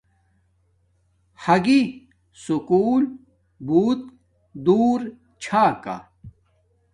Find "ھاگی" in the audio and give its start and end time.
1.43-1.81